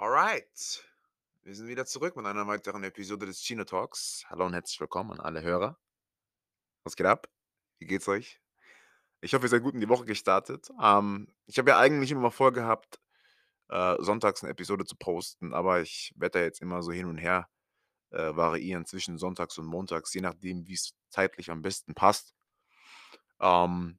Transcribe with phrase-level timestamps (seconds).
[0.00, 0.82] Alright.
[1.42, 4.24] Wir sind wieder zurück mit einer weiteren Episode des Chino Talks.
[4.30, 5.78] Hallo und herzlich willkommen an alle Hörer.
[6.84, 7.28] Was geht ab?
[7.78, 8.40] Wie geht's euch?
[9.20, 10.70] Ich hoffe, ihr seid gut in die Woche gestartet.
[10.82, 12.98] Ähm, ich habe ja eigentlich immer vorgehabt,
[13.68, 17.18] äh, sonntags eine Episode zu posten, aber ich werde da jetzt immer so hin und
[17.18, 17.50] her
[18.08, 22.32] äh, variieren zwischen sonntags und montags, je nachdem, wie es zeitlich am besten passt.
[23.38, 23.98] Ähm,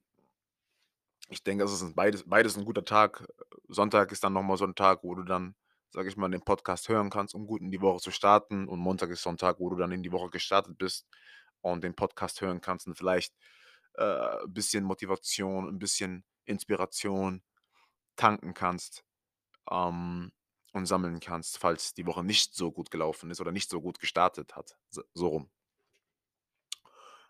[1.28, 3.24] ich denke, das ist beides, beides ein guter Tag.
[3.68, 5.54] Sonntag ist dann nochmal so ein Tag, wo du dann,
[5.92, 8.66] sage ich mal, den Podcast hören kannst, um gut in die Woche zu starten.
[8.66, 11.06] Und Montag ist so ein Tag, wo du dann in die Woche gestartet bist
[11.60, 13.34] und den Podcast hören kannst und vielleicht
[13.94, 14.04] äh,
[14.42, 17.42] ein bisschen Motivation, ein bisschen Inspiration
[18.16, 19.04] tanken kannst
[19.70, 20.32] ähm,
[20.72, 24.00] und sammeln kannst, falls die Woche nicht so gut gelaufen ist oder nicht so gut
[24.00, 24.76] gestartet hat.
[24.90, 25.50] So, so rum.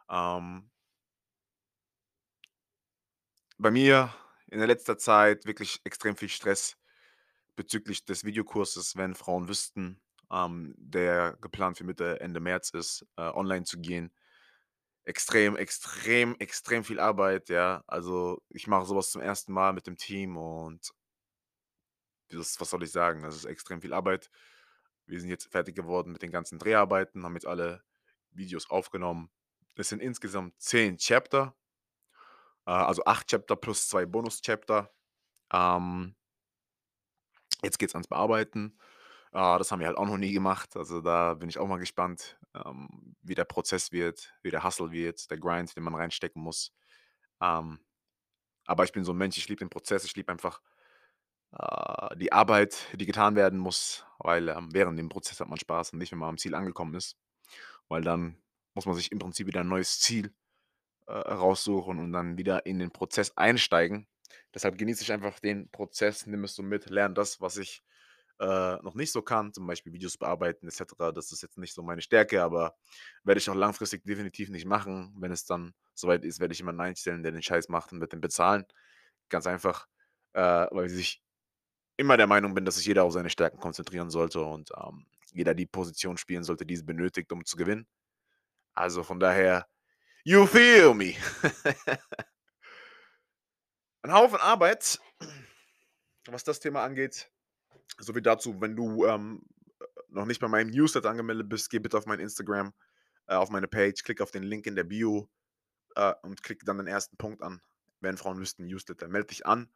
[0.09, 0.71] Ähm,
[3.59, 4.15] bei mir
[4.47, 6.77] in der letzter Zeit wirklich extrem viel Stress
[7.57, 13.23] bezüglich des Videokurses, wenn Frauen wüssten, ähm, der geplant für Mitte, Ende März ist, äh,
[13.23, 14.13] online zu gehen.
[15.05, 17.83] Extrem, extrem, extrem viel Arbeit, ja.
[17.87, 20.93] Also ich mache sowas zum ersten Mal mit dem Team und
[22.31, 23.23] das, was soll ich sagen?
[23.23, 24.31] Das ist extrem viel Arbeit.
[25.07, 27.83] Wir sind jetzt fertig geworden mit den ganzen Dreharbeiten, haben jetzt alle
[28.31, 29.31] Videos aufgenommen.
[29.77, 31.55] Es sind insgesamt zehn Chapter,
[32.67, 34.93] äh, also acht Chapter plus zwei Bonus-Chapter.
[35.53, 36.15] Ähm,
[37.63, 38.79] jetzt geht's ans Bearbeiten.
[39.33, 40.77] Äh, das haben wir halt auch noch nie gemacht.
[40.77, 44.91] Also da bin ich auch mal gespannt, ähm, wie der Prozess wird, wie der Hustle
[44.91, 46.73] wird, der Grind, den man reinstecken muss.
[47.41, 47.81] Ähm,
[48.67, 50.61] aber ich bin so ein Mensch, ich liebe den Prozess, ich liebe einfach
[51.53, 55.93] äh, die Arbeit, die getan werden muss, weil ähm, während dem Prozess hat man Spaß
[55.93, 57.17] und nicht, wenn man am Ziel angekommen ist.
[57.89, 58.39] Weil dann
[58.75, 60.35] muss man sich im Prinzip wieder ein neues Ziel
[61.07, 64.07] äh, raussuchen und dann wieder in den Prozess einsteigen.
[64.55, 67.83] Deshalb genieße ich einfach den Prozess, nehme es so mit, lerne das, was ich
[68.41, 71.13] äh, noch nicht so kann, zum Beispiel Videos bearbeiten etc.
[71.15, 72.75] Das ist jetzt nicht so meine Stärke, aber
[73.25, 75.15] werde ich auch langfristig definitiv nicht machen.
[75.19, 78.13] Wenn es dann soweit ist, werde ich jemanden einstellen, der den Scheiß macht und wird
[78.13, 78.65] den bezahlen.
[79.29, 79.87] Ganz einfach,
[80.33, 81.23] äh, weil ich
[81.97, 85.55] immer der Meinung bin, dass sich jeder auf seine Stärken konzentrieren sollte und ähm, jeder
[85.55, 87.87] die Position spielen sollte, die es benötigt, um zu gewinnen.
[88.75, 89.67] Also von daher,
[90.25, 91.15] you feel me.
[94.05, 95.01] Ein Haufen Arbeit,
[96.27, 97.31] was das Thema angeht.
[97.99, 99.43] So wie dazu, wenn du ähm,
[100.09, 102.75] noch nicht bei meinem Newsletter angemeldet bist, geh bitte auf mein Instagram,
[103.29, 105.31] äh, auf meine Page, klick auf den Link in der Bio
[105.95, 107.63] äh, und klick dann den ersten Punkt an.
[108.01, 109.73] Wenn Frauen wüssten, Newsletter, melde dich an.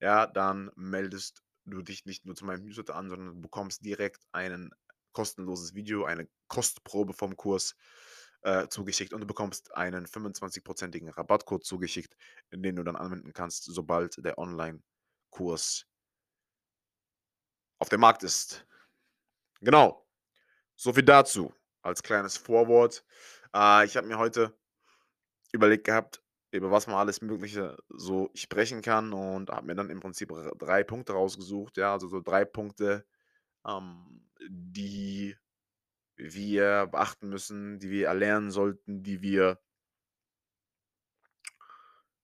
[0.00, 4.24] Ja, dann meldest du dich nicht nur zu meinem Newsletter an, sondern du bekommst direkt
[4.32, 4.70] ein
[5.12, 7.76] kostenloses Video, eine Kostprobe vom Kurs
[8.42, 12.16] äh, zugeschickt und du bekommst einen 25-prozentigen Rabattcode zugeschickt,
[12.52, 15.86] den du dann anwenden kannst, sobald der Online-Kurs
[17.78, 18.66] auf dem Markt ist.
[19.60, 20.06] Genau.
[20.76, 23.04] So viel dazu als kleines Vorwort.
[23.54, 24.56] Äh, ich habe mir heute
[25.52, 30.00] überlegt gehabt, über was man alles Mögliche so sprechen kann und habe mir dann im
[30.00, 31.76] Prinzip drei Punkte rausgesucht.
[31.76, 33.06] Ja, also so drei Punkte,
[33.66, 35.36] ähm, die
[36.22, 39.60] wir beachten müssen, die wir erlernen sollten, die wir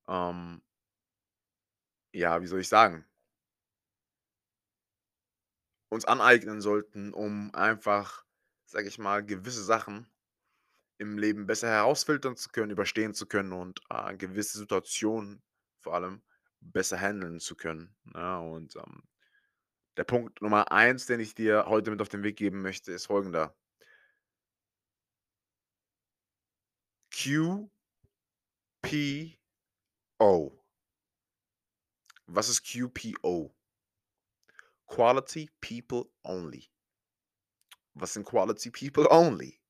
[0.09, 0.63] ähm,
[2.13, 3.05] ja, wie soll ich sagen,
[5.91, 8.25] uns aneignen sollten, um einfach,
[8.67, 10.07] sage ich mal, gewisse Sachen
[10.99, 15.43] im Leben besser herausfiltern zu können, überstehen zu können und äh, gewisse Situationen
[15.81, 16.23] vor allem
[16.61, 17.97] besser handeln zu können.
[18.15, 19.03] Ja, und ähm,
[19.97, 23.07] der Punkt Nummer eins, den ich dir heute mit auf den Weg geben möchte, ist
[23.07, 23.55] folgender.
[27.19, 27.75] QPO.
[32.29, 33.53] Was ist QPO?
[34.87, 36.71] Quality People Only.
[37.95, 39.61] Was sind Quality People Only?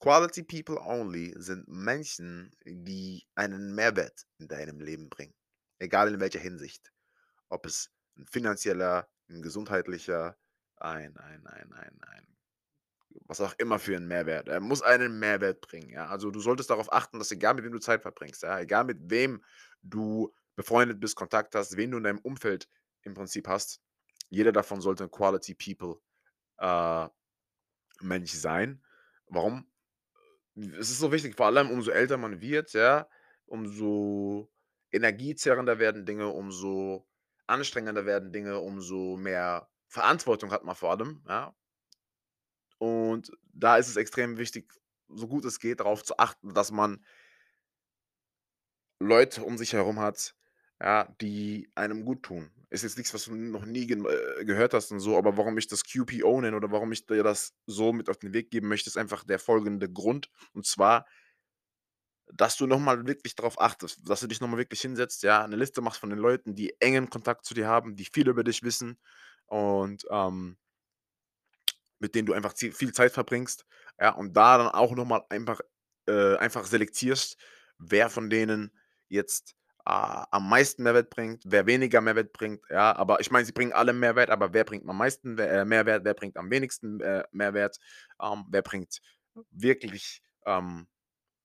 [0.00, 5.34] Quality People Only sind Menschen, die einen Mehrwert in deinem Leben bringen.
[5.78, 6.90] Egal in welcher Hinsicht.
[7.50, 10.38] Ob es ein finanzieller, ein gesundheitlicher,
[10.76, 12.36] ein, ein, ein, ein, ein,
[13.38, 14.48] was auch immer für einen Mehrwert.
[14.48, 15.90] Er muss einen Mehrwert bringen.
[15.90, 16.06] Ja?
[16.06, 18.60] Also du solltest darauf achten, dass egal mit wem du Zeit verbringst, ja?
[18.60, 19.42] egal mit wem
[19.82, 22.68] du befreundet bist, Kontakt hast, wen du in deinem Umfeld
[23.02, 23.80] im Prinzip hast,
[24.28, 26.00] jeder davon sollte ein Quality People
[26.58, 27.08] äh,
[28.00, 28.82] Mensch sein.
[29.26, 29.66] Warum?
[30.56, 33.08] Es ist so wichtig, vor allem umso älter man wird, ja,
[33.46, 34.50] umso
[34.92, 37.08] energiezerrender werden Dinge, umso
[37.46, 41.54] anstrengender werden Dinge, umso mehr Verantwortung hat man vor allem, ja.
[42.84, 44.70] Und da ist es extrem wichtig,
[45.08, 47.02] so gut es geht, darauf zu achten, dass man
[49.00, 50.34] Leute um sich herum hat,
[50.80, 52.50] ja, die einem gut tun.
[52.68, 55.56] ist jetzt nichts, was du noch nie gen äh, gehört hast und so, aber warum
[55.56, 58.68] ich das QPO nenne oder warum ich dir das so mit auf den Weg geben
[58.68, 60.30] möchte, ist einfach der folgende Grund.
[60.52, 61.06] Und zwar,
[62.26, 65.42] dass du noch mal wirklich darauf achtest, dass du dich noch mal wirklich hinsetzt, ja,
[65.42, 68.44] eine Liste machst von den Leuten, die engen Kontakt zu dir haben, die viel über
[68.44, 68.98] dich wissen
[69.46, 70.58] und, ähm
[71.98, 73.66] mit denen du einfach viel Zeit verbringst,
[74.00, 75.60] ja, und da dann auch noch mal einfach
[76.06, 77.36] äh, einfach selektierst,
[77.78, 78.72] wer von denen
[79.08, 79.54] jetzt,
[79.84, 82.94] ah, am meisten Mehrwert bringt, wer weniger Mehrwert bringt, ja.
[82.96, 86.14] Aber ich meine, sie bringen alle Mehrwert, aber wer bringt am meisten äh, Mehrwert, wer
[86.14, 87.78] bringt am wenigsten, äh, Mehrwert,
[88.22, 89.00] ähm, wer bringt
[89.50, 90.86] wirklich, ähm,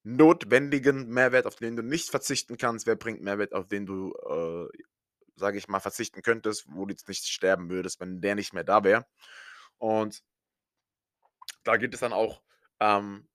[0.04, 4.68] notwendigen Mehrwert, auf den du nicht verzichten kannst, wer bringt Mehrwert, auf den du, äh,
[5.36, 8.64] sage ich mal, verzichten könntest, wo du jetzt nicht sterben würdest, wenn der nicht mehr
[8.64, 9.06] da wäre.
[9.78, 10.22] Und
[11.64, 12.42] da geht es dann auch,
[12.80, 13.28] ähm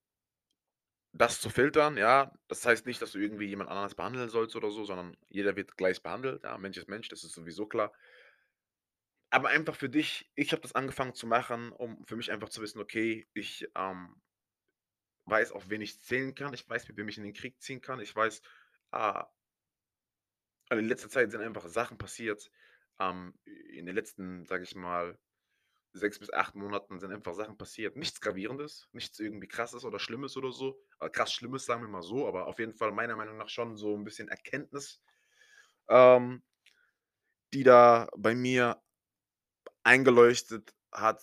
[1.12, 2.32] das zu filtern, ja.
[2.49, 5.76] Das heißt nicht, dass du irgendwie jemand anderes behandeln sollst oder so, sondern jeder wird
[5.76, 6.59] gleich behandelt, ja.
[6.59, 7.93] Mensch ist Mensch, das ist sowieso klar.
[9.31, 12.62] Aber einfach für dich ich habe das angefangen zu machen, um für mich einfach zu
[12.62, 14.17] wissen: „Okay, ich, ähm,
[15.27, 16.55] weiß, auf wen ich zählen kann.
[16.55, 18.00] Ich weiß, mit wem ich in den Krieg ziehen kann.
[18.00, 18.43] Ich weiß,
[18.91, 19.29] ah“
[20.69, 22.50] also in letzter Zeit sind einfach Sachen passiert,
[22.99, 25.19] ähm, in den letzten, sage ich mal
[25.94, 27.96] 6 bis 8 Monaten sind einfach Sachen passiert.
[27.96, 30.79] Nichts Gravierendes, nichts irgendwie Krasses oder Schlimmes oder so.
[31.00, 33.76] Äh, krass Schlimmes, sagen wir mal so, aber auf jeden Fall meiner Meinung nach schon
[33.76, 35.02] so 'n bisschen Erkenntnis,
[35.88, 36.43] ähm,
[37.52, 38.82] die da bei mir
[39.82, 41.23] eingeleuchtet hat,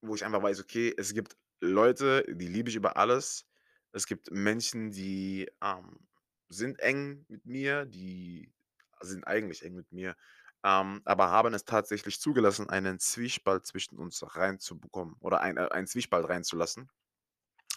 [0.00, 3.46] wo ich einfach weiß, okay, es gibt Leute, die liebe ich über alles.
[3.92, 6.08] Es gibt Menschen, die, ähm,
[6.48, 8.52] sind eng mit mir, die
[9.00, 10.16] sind eigentlich eng mit mir,
[10.64, 15.86] ähm, aber haben es tatsächlich zugelassen, einen Zwiespalt zwischen uns reinzubekommen oder ein äh, einen
[15.86, 16.90] Zwiespalt reinzulassen,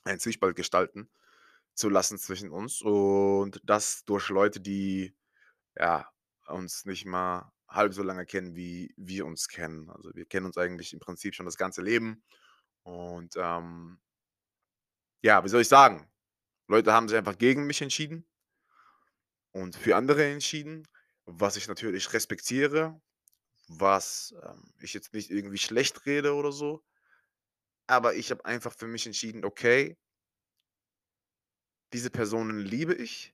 [0.05, 1.09] einen Zwiespalt gestalten
[1.75, 5.15] zu lassen zwischen uns und das durch Leute, die,
[5.77, 6.09] ja,
[6.47, 9.89] uns nicht mal halb so lange kennen, wie wir uns kennen.
[9.91, 12.23] Also, wir kennen uns eigentlich im Prinzip schon das ganze Leben
[12.83, 13.99] und, ähm
[15.21, 16.07] ja, wie soll ich sagen?
[16.67, 18.25] Leute haben sich einfach gegen mich entschieden
[19.51, 20.87] und für andere entschieden,
[21.25, 22.99] was ich natürlich respektiere,
[23.69, 26.83] was, ähm, ich jetzt nicht irgendwie schlecht rede oder so.
[27.87, 29.97] Aber ich habe einfach für mich entschieden: „Okay“
[31.93, 33.33] „diese Personen liebe ich“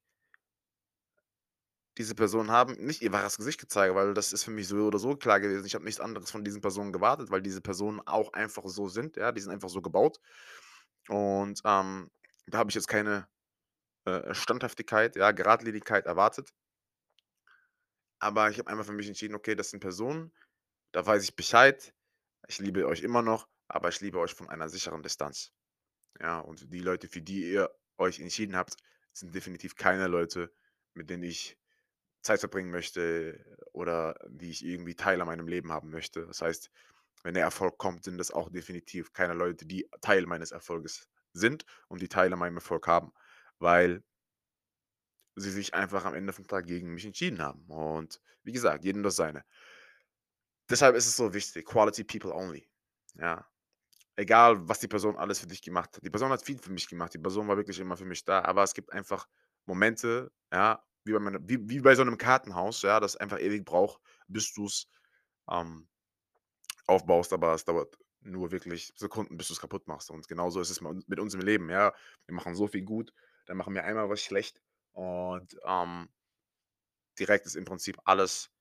[1.97, 4.97] „diese Personen haben nicht ihr wahres Gesicht gezeigt“, weil das ist für mich so oder
[4.99, 5.65] so klar gewesen.
[5.65, 9.17] Ich habe nichts anderes von diesen Personen gewartet, weil diese Personen auch einfach so sind,
[9.17, 9.31] ja?
[9.31, 10.19] Die sind einfach so gebaut.
[11.09, 12.09] Und, ähm,
[12.47, 13.27] da habe ich jetzt keine,
[14.05, 16.51] äh, Standhaftigkeit, ja, Geradlinigkeit erwartet.
[18.21, 20.31] Aber ich habe einfach für mich entschieden: „Okay, das sind Personen,
[20.93, 21.93] da weiß ich Bescheid.
[22.47, 25.53] Ich liebe euch immer noch, aber ich liebe euch von einer sicheren Distanz.“
[26.21, 28.77] Ja, und die Leute, für die ihr euch entschieden habt,
[29.13, 30.53] sind definitiv keine Leute,
[30.93, 31.57] mit denen ich
[32.23, 36.25] Zeit verbringen möchte oder die ich irgendwie Teil an meinem Leben haben möchte.
[36.27, 36.71] Das heißt,
[37.23, 41.65] wenn der Erfolg kommt, sind das auch definitiv keine Leute, die Teil meines Erfolges sind
[41.87, 43.13] und die Teil an meinem Erfolg haben,
[43.59, 44.03] weil
[45.35, 47.65] sie sich einfach am Ende vom Tag gegen mich entschieden haben.
[47.67, 49.43] Und wie gesagt, jedem das Seine.
[50.69, 52.67] Deshalb ist es so wichtig, Quality People only,
[53.15, 53.45] ja?
[54.17, 56.05] Egal, was die Person alles für dich gemacht hat.
[56.05, 57.13] Die Person hat viel für mich gemacht.
[57.13, 59.27] Die Person war wirklich immer für mich da, aber es gibt einfach
[59.65, 63.65] Momente, ja, wie bei meiner wie wie bei so 'nem Kartenhaus, ja, das einfach ewig
[63.65, 64.87] braucht, bis du's,
[65.49, 65.89] ähm,
[66.87, 70.11] aufbaust, aber es dauert nur wirklich Sekunden, bis du's kaputt machst.
[70.11, 71.93] Und genauso ist es mit mit uns im Leben, ja?
[72.27, 73.13] Wir machen so viel gut,
[73.47, 74.61] dann machen wir einmal was schlecht
[75.01, 76.09] und, ähm
[77.19, 78.51] direkt ist im Prinzip alles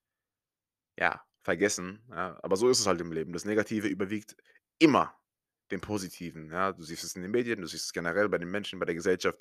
[0.99, 2.39] ja, vergessen, ja?
[2.43, 3.33] Aber so ist es halt im Leben.
[3.33, 4.37] Das Negative überwiegt
[4.79, 5.15] immer
[5.71, 6.73] dem Positiven, ja?
[6.73, 8.95] Du siehst es in den Medien, du siehst es generell bei den Menschen, bei der
[8.95, 9.39] Gesellschaft.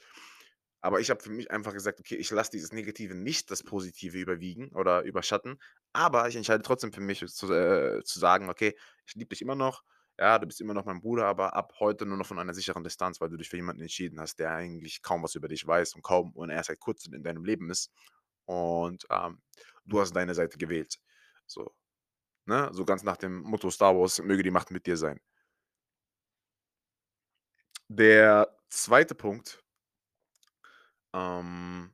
[0.82, 4.18] Aber ich habe für mich einfach gesagt: „Okay, ich lasse dieses Negative nicht das Positive
[4.18, 5.60] überwiegen oder überschatten.“
[5.94, 9.56] Aber ich entscheide trotzdem für mich zu äh, zu sagen: „Okay, ich liebe dich immer
[9.56, 9.84] noch,
[10.20, 12.84] ja, du bist immer noch mein Bruder, aber ab heute nur noch von einer sicheren
[12.84, 15.96] Distanz, weil du dich für jemanden entschieden hast, der eigentlich kaum was über dich weiß
[15.96, 17.92] und kaum und erst seit Kurzem in deinem Leben ist.
[18.46, 19.42] Und, ähm,
[19.86, 21.00] du hast deine Seite gewählt.“
[21.48, 21.74] So,
[22.48, 22.70] ne?
[22.74, 25.20] So ganz nach dem Motto Star Wars: „Möge die Macht mit dir sein.“
[27.92, 29.16] Der 2.
[29.16, 29.64] Punkt
[31.14, 31.92] ähm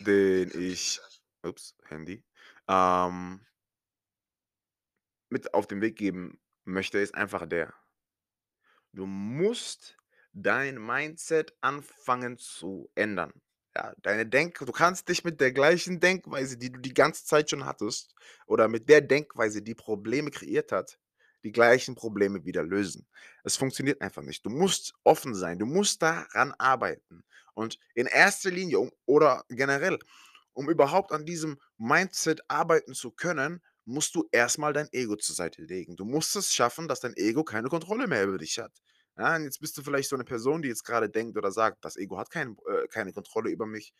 [0.00, 1.00] den ich
[1.42, 2.22] ups, Handy,
[2.68, 3.46] ähm
[5.32, 7.74] mit auf den Weg geben möchte, ist einfach der
[8.92, 9.96] du musst
[10.32, 13.32] dein Mindset anfangen zu ändern.
[13.76, 17.50] Ja, deine Denk du kannst dich mit der gleichen Denkweise, die du die ganze Zeit
[17.50, 18.14] schon hattest
[18.46, 20.98] oder mit der Denkweise, die Probleme kreiert hat,
[21.44, 23.06] die gleichen Probleme wieder lösen.
[23.44, 24.44] Es funktioniert einfach nicht.
[24.46, 25.58] Du musst offen sein.
[25.58, 27.22] Du musst daran arbeiten
[27.54, 29.98] und in erster Linie um oder generell,
[30.54, 35.34] Um überhaupt an diesem Mindset arbeiten zu können, musst du erst mal dein Ego zur
[35.36, 35.96] Seite legen.
[35.96, 38.72] Du musst es schaffen, dass dein Ego keine Kontrolle mehr über dich hat.
[39.18, 41.84] Ja, und jetzt bist du vielleicht so 'ne Person, die jetzt grade denkt oder sagt:
[41.84, 43.92] „Das Ego hat kein äh, keine Kontrolle über mich.“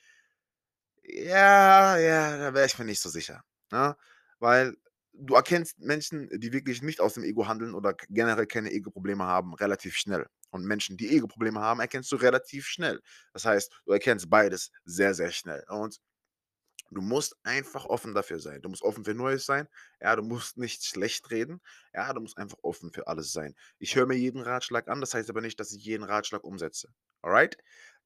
[1.04, 3.96] Ja, ja, da wäre ich mir nicht so sicher, ne?
[4.38, 4.76] Weil
[5.12, 9.54] du erkennst Menschen, die wirklich nicht aus dem Ego handeln oder generell keine Ego-Probleme haben,
[9.54, 10.26] relativ schnell.
[10.50, 13.00] Und Menschen, die Ego-Probleme haben, erkennst du relativ schnell.
[13.32, 15.64] Das heißt, du erkennst beides sehr, sehr schnell.
[15.68, 15.98] Und
[16.90, 18.62] du musst einfach offen dafür sein.
[18.62, 19.68] Du musst offen für Neues sein.
[20.00, 21.60] Ja, du musst nicht schlecht reden.
[21.94, 23.54] Ja, du musst einfach offen für alles sein.
[23.78, 26.88] Ich höre mir jeden Ratschlag an, das heißt aber nicht, dass ich jeden Ratschlag umsetze.
[27.22, 27.58] Alright?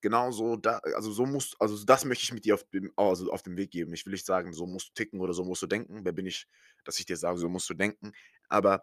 [0.02, 3.42] Genauso da also, so musst also, das möchte ich mit dir auf dem also, auf
[3.42, 3.92] den Weg geben.
[3.92, 6.04] Ich will nicht sagen, so musst du ticken oder so musst du denken.
[6.04, 6.46] Wer bin ich,
[6.84, 8.12] dass ich dir sage, so musst du denken.
[8.48, 8.82] Aber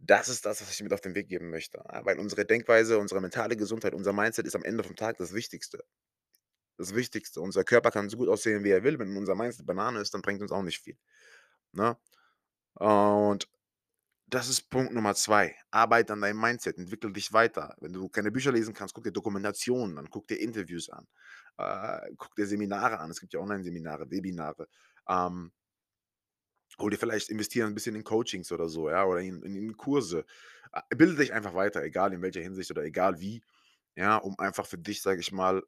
[0.00, 3.20] das ist das, was ich mit auf den Weg geben möchte, weil unsere Denkweise, unsere
[3.20, 5.84] mentale Gesundheit, unser Mindset ist am Ende vom Tag das Wichtigste.
[6.78, 7.40] Das Wichtigste.
[7.40, 8.98] Unser Körper kann so gut aussehen, wie er will.
[9.00, 10.96] Wenn unser Mindset Banane ist, dann bringt uns auch nicht viel,
[11.72, 11.96] ne?
[12.74, 13.48] Und
[14.28, 15.56] das ist Punkt Nummer 2.
[15.70, 17.76] Arbeite an deinem Mindset, entwickle dich weiter.
[17.80, 21.06] Wenn du keine Bücher lesen kannst, guck dir Dokumentationen an, guck dir Interviews an,
[21.58, 23.10] äh, guck dir Seminare an.
[23.10, 24.68] Es gibt ja Onlineseminare, Webinare.
[25.08, 25.52] Ähm
[26.78, 29.76] hol dir vielleicht investiere 'n bisschen in Coachings oder so, ja, oder in in in
[29.76, 30.24] Kurse.
[30.72, 33.42] A bilde dich einfach weiter, egal in welcher Hinsicht oder egal wie,
[33.96, 35.62] ja, um einfach für dich, sage ich mal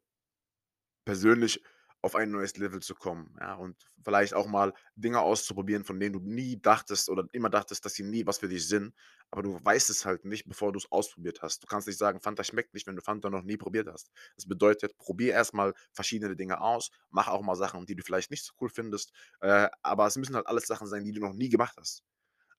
[1.05, 1.63] persönlich
[2.03, 6.13] auf ein neues Level zu kommen, ja, und vielleicht auch mal Dinge auszuprobieren, von denen
[6.13, 8.95] du nie dachtest oder immer dachtest, dass sie nie was für dich sind,
[9.29, 11.61] aber du weißt es halt nicht, bevor du's ausprobiert hast.
[11.63, 14.11] Du kannst nicht sagen: „Fanta schmeckt nicht“, wenn du Fanta noch nie probiert hast.
[14.35, 18.31] Das bedeutet, probier erst mal verschiedene Dinge aus, mach auch mal Sachen, die du vielleicht
[18.31, 21.33] nicht so cool findest, äh, aber es müssen halt alles Sachen sein, die du noch
[21.33, 22.03] nie gemacht hast,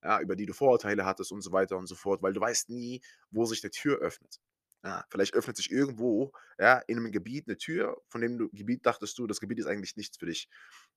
[0.05, 2.71] ja, über die du Vorurteile hattest und so weiter und so fort, weil du weißt
[2.71, 4.39] nie, wo sich 'ne Tür öffnet.
[4.85, 8.85] Ja, vielleicht öffnet sich irgendwo, ja, in 'nem Gebiet 'ne Tür, von dem du Gebiet
[8.85, 10.49] dachtest du, das Gebiet ist eigentlich nichts für dich,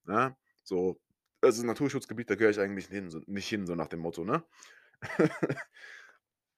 [0.06, 0.36] ne?
[0.63, 1.00] So,
[1.42, 4.00] das ist 'n Naturschutzgebiet, da gehöre ich eigentlich hin so nicht hin, so nach dem
[4.00, 4.44] Motto, ne?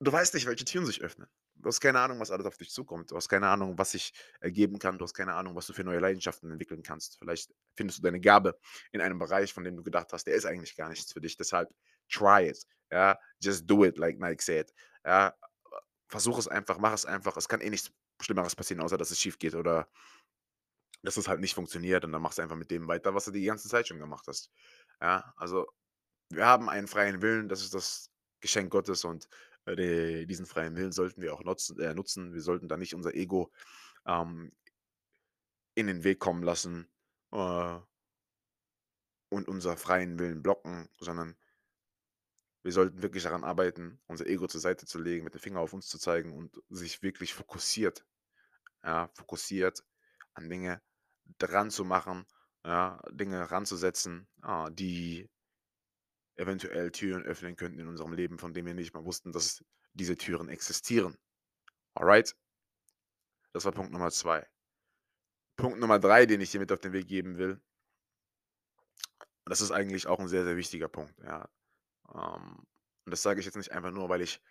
[0.02, 1.28] Du weißt nicht, welche Türen sich öffnen.
[1.56, 3.12] Du hast keine Ahnung, was alles auf dich zukommt.
[3.12, 4.98] Du hast keine Ahnung, was sich ergeben kann.
[5.00, 7.18] Du hast keine Ahnung, was du für neue Leidenschaften entwickeln kannst.
[7.20, 8.60] Vielleicht findest du deine Gabe
[8.92, 11.38] in einem Bereich, von dem du gedacht hast, der ist eigentlich gar nichts für dich.
[11.38, 11.70] Deshalb
[12.12, 13.18] try it, ja?
[13.42, 14.74] Just do it, like Nike said,
[15.06, 15.34] ja?
[16.10, 17.38] Versuch es einfach, mach es einfach.
[17.38, 19.88] Es kann eh nichts Schlimmeres passieren, außer dass es schiefgeht oder
[21.04, 23.32] dass es halt nicht funktioniert und dann machst du einfach mit dem weiter, was du
[23.32, 24.52] die ganze Zeit schon gemacht hast,
[25.02, 25.34] ja?
[25.38, 25.68] Also,
[26.32, 28.12] wir haben einen freien Willen, das ist das
[28.42, 29.30] Geschenk Gottes und,
[29.68, 32.34] äh, diesen freien Willen sollten wir auch nutzen äh, nutzen.
[32.34, 33.52] Wir sollten da nicht unser Ego,
[34.08, 34.52] ähm
[35.78, 36.88] in den Weg kommen lassen,
[37.32, 37.78] äh
[39.32, 41.36] und unser freien Willen blocken, sondern
[42.64, 45.74] wir sollten wirklich daran arbeiten, unser Ego zur Seite zu legen, mit dem Finger auf
[45.74, 48.06] uns zu zeigen und sich wirklich fokussiert
[48.84, 49.84] ja, fokussiert
[50.34, 50.82] an Dinge
[51.40, 52.26] dran zu machen,
[52.66, 55.30] ja, Dinge ranzusetzen, ah, die
[56.38, 60.16] eventuell Türen öffnen könnten in unserem Leben, von denen wir nicht mal wussten, dass diese
[60.18, 61.18] Türen existieren.
[61.96, 62.36] Alright?
[63.56, 64.48] Das war Punkt Nummer 2.
[65.60, 67.60] Punkt Nummer 3, den ich dir mit auf den Weg geben will
[69.50, 71.48] das ist eigentlich auch 'n sehr, sehr wichtiger Punkt, ja.
[72.18, 72.66] Ähm,
[73.06, 74.42] und das sage ich jetzt nicht einfach nur, weil ich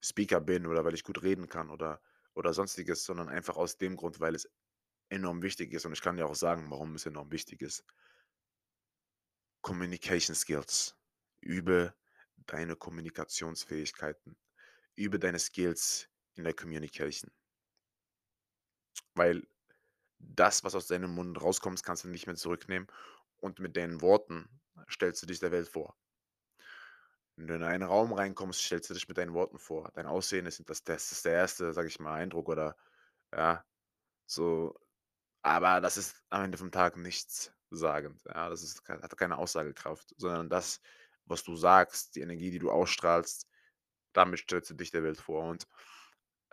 [0.00, 2.00] Speaker bin oder weil ich gut reden kann oder
[2.34, 4.48] oder Sonstiges, sondern einfach aus dem Grund, weil es
[5.08, 7.84] enorm wichtig ist und ich kann dir auch sagen, warum es enorm wichtig ist.
[9.62, 10.94] Communication Skills.
[11.40, 11.94] Übe
[12.46, 14.36] deine Kommunikationsfähigkeiten.
[14.96, 17.30] Übe deine Skills in der Communication.
[19.14, 19.46] Weil
[20.18, 22.86] das, was aus deinem Mund rauskommt, kannst du nicht mehr zurücknehmen
[23.38, 24.48] und mit deinen Worten
[24.90, 25.96] stellst du dich der Welt vor.
[27.38, 29.90] Wenn du in einen Raum reinkommst, stellst du dich mit deinen Worten vor.
[29.94, 32.76] Dein Aussehen ist das das ist der 1., sage ich mal, Eindruck oder
[33.34, 33.64] ja,
[34.26, 34.74] so
[35.42, 38.50] aber das ist am Ende vom Tag nichtssagend, ja?
[38.50, 40.80] Das ist hat keine Aussagekraft, sondern das,
[41.26, 43.46] was du sagst, die Energie, die du ausstrahlst,
[44.14, 45.66] damit stellst du dich der Welt vor und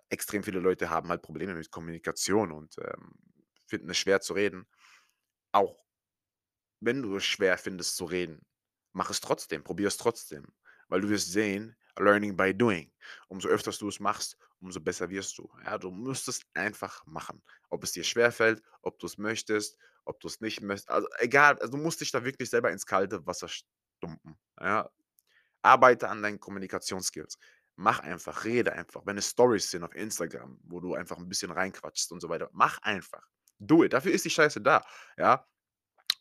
[0.10, 3.13] extrem viele Leute haben halt Probleme mit Kommunikation und, ähm,
[3.68, 4.68] finden es schwer zu reden.
[5.54, 5.84] Auch
[6.80, 8.46] wenn du es schwer findest zu reden,
[8.92, 10.46] mach es trotzdem, probier es trotzdem,
[10.90, 12.92] weil du wirst sehen, learning by doing.
[13.30, 15.50] Umso öfters du es machst, umso besser wirst du.
[15.66, 17.44] Ja, du musst es einfach machen.
[17.70, 21.78] Ob es dir schwerfällt, ob du's möchtest, ob du's nicht möcht also, egal, also, du
[21.78, 24.90] musst dich da wirklich selber ins kalte Wasser stumpen, ja?
[25.63, 27.38] Arbeite an deinen Kommunikationsskills.
[27.78, 29.04] Mach einfach, rede einfach.
[29.06, 32.50] Wenn es Storys sind auf Instagram, wo du einfach 'n bisschen reinquatschst und so weiter,
[32.54, 33.24] mach einfach.
[33.60, 33.94] Do it.
[33.94, 34.86] Dafür ist die Scheiße da,
[35.18, 35.46] ja?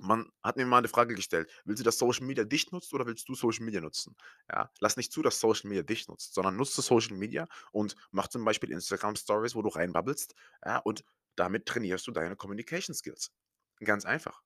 [0.02, 3.06] Man hat mir mal 'ne Frage gestellt: „Willst du, dass Social Media dich nutzt oder
[3.06, 4.16] willst du Social Media nutzen?“
[4.50, 4.70] Ja?
[4.80, 8.44] Lass nicht zu, dass Social Media dich nutzt, sondern nutze Social Media und mach zum
[8.44, 11.04] Beispiel Instagram Stories, wo du rein babbelst, ja, und
[11.36, 13.30] damit trainierst du deine Communication Skills.
[13.80, 14.42] Ganz einfach.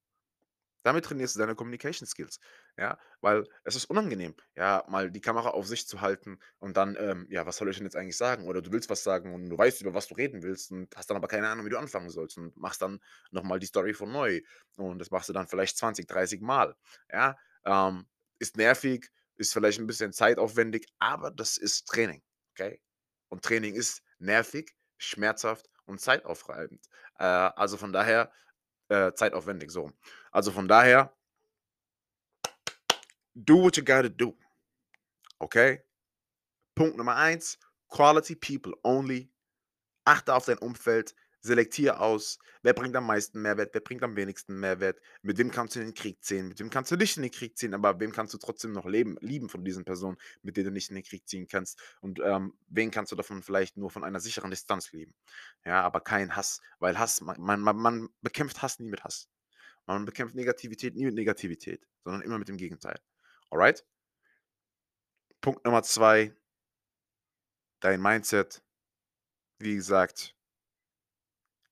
[0.87, 2.39] Damit trainierst du deine Communication Skills,
[2.79, 2.99] ja?
[3.21, 7.27] Weil es ist unangenehm, ja, mal die Kamera auf sich zu halten und dann, ähm,
[7.31, 8.47] ja, was soll ich denn jetzt eigentlich sagen?
[8.47, 11.11] Oder du willst was sagen und du weißt, über was du reden willst und hast
[11.11, 13.01] dann aber keine Ahnung, wie du anfangen sollst und machst dann
[13.31, 14.41] noch mal die Story von neu.
[14.77, 16.77] Und das machst du dann vielleicht 20, 30 Mal,
[17.13, 17.37] ja?
[17.65, 18.07] Ähm,
[18.39, 22.81] ist nervig, ist vielleicht 'n bisschen zeitaufwendig, aber das ist Training, okay?
[23.29, 26.87] Und Training ist nervig, schmerzhaft und zeitaufreibend.
[27.19, 28.33] Äh, also von daher
[28.89, 29.93] äh, zeitaufwendig, so.
[30.31, 31.13] Also von daher
[33.35, 34.37] do what you gotta do,
[35.39, 35.83] okay?
[36.75, 39.31] Punkt Nummer 1, Quality People Only.
[40.05, 41.15] Achte auf dein Umfeld,
[41.47, 45.77] selektiere aus, wer bringt am meisten Mehrwert, wer bringt am wenigsten Mehrwert, mit wem kannst
[45.77, 47.99] du in den Krieg ziehen, mit wem kannst du nicht in den Krieg ziehen, aber
[48.01, 50.97] wem kannst du trotzdem noch leben lieben von diesen Personen, mit denen du nicht in
[50.97, 54.51] den Krieg ziehen kannst und, ähm, wen kannst du davon vielleicht nur von einer sicheren
[54.51, 55.15] Distanz lieben.
[55.65, 59.29] Ja, aber kein Hass, weil Hass man man man bekämpft Hass nie mit Hass.
[59.87, 62.99] Man bekämpft Negativität nie mit Negativität, sondern immer mit dem Gegenteil.
[63.51, 63.85] Alright?
[65.41, 66.35] Punkt Nummer 2
[67.81, 68.63] dein Mindset.
[69.59, 70.36] Wie gesagt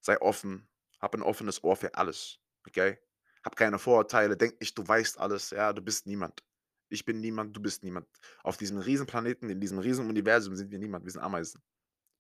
[0.05, 0.69] sei offen,
[1.01, 2.99] hab 'n offenes Ohr für alles, okay?
[3.45, 6.45] Hab keine Vorurteile, denk nicht, du weißt alles, ja, du bist niemand.
[6.91, 8.07] Ich bin niemand, du bist niemand.
[8.43, 11.63] Auf diesem Riesenplaneten, in diesem Riesenuniversum sind wir niemand, wir sind Ameisen,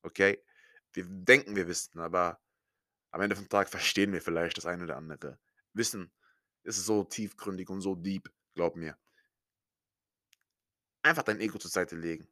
[0.02, 0.42] okay?
[0.94, 2.40] Wir denken, wir wüssten, aber
[3.12, 5.38] am Ende vom Tag verstehen wir vielleicht das eine oder andere.
[5.74, 6.12] Wissen
[6.64, 8.98] ist so tiefgründig und so deep, glaub mir.
[11.02, 12.28] Einfach dein Ego zur Seite legen,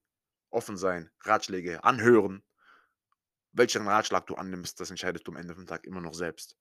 [0.51, 2.43] offen sein, Ratschläge anhören.
[3.53, 6.57] Welchen Ratschlag du annimmst, das entscheidest du am Ende vom Tag immer noch selbst.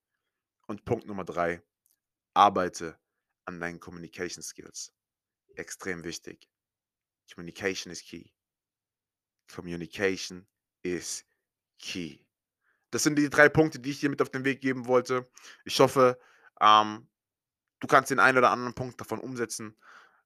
[0.67, 1.61] Und Punkt Nummer 3,
[2.33, 2.99] arbeite
[3.45, 4.93] an deinen Communication Skills.
[5.55, 6.49] Extrem wichtig.
[7.33, 8.31] Communication is key.
[9.53, 10.47] Communication
[10.83, 11.25] is
[11.79, 12.19] key.
[12.91, 15.29] Das sind die 3 Punkte, die ich dir mit auf den Weg geben wollte.
[15.63, 16.19] Ich hoffe,
[16.59, 17.09] ähm,
[17.79, 19.77] du kannst den einen oder anderen Punkt davon umsetzen.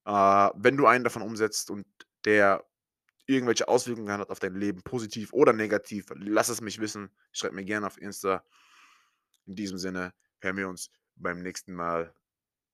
[0.05, 0.11] Äh,
[0.55, 1.85] wenn du einen davon umsetzt und
[2.25, 2.65] der
[3.25, 7.09] irgendwelche Auswirkungen hat auf dein Leben, positiv oder negativ, lass es mich wissen.
[7.31, 8.43] Schreib mir gerne auf Insta.
[9.45, 12.13] In diesem Sinne hören wir uns beim nächsten Mal.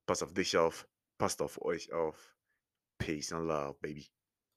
[0.06, 2.36] Pass auf dich auf, passt auf euch auf.
[2.98, 4.12] Peace and love, baby.